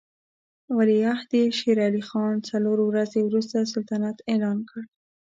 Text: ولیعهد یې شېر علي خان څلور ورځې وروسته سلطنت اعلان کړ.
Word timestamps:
ولیعهد 0.77 1.29
یې 1.39 1.45
شېر 1.57 1.77
علي 1.87 2.03
خان 2.09 2.35
څلور 2.49 2.77
ورځې 2.83 3.19
وروسته 3.23 3.69
سلطنت 3.73 4.17
اعلان 4.31 4.57
کړ. 4.69 4.81